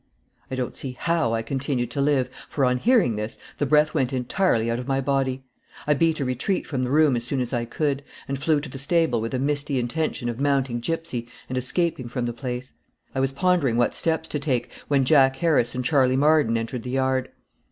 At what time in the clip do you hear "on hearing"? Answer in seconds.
2.65-3.17